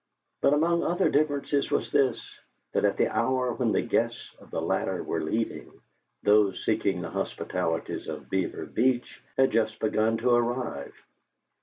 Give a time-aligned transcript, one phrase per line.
[0.41, 2.39] But among other differences was this,
[2.71, 5.71] that at the hour when the guests of the latter were leaving,
[6.23, 10.95] those seeking the hospitalities of Beaver Beach had just begun to arrive.